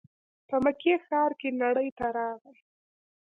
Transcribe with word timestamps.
په 0.47 0.55
مکې 0.63 0.93
ښار 1.05 1.31
کې 1.39 1.49
نړۍ 1.61 1.89
ته 1.97 2.05
راغی. 2.17 2.57